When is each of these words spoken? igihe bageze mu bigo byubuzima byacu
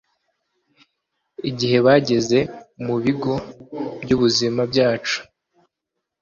igihe 1.49 1.77
bageze 1.85 2.39
mu 2.85 2.95
bigo 3.03 3.33
byubuzima 4.01 4.61
byacu 4.71 5.19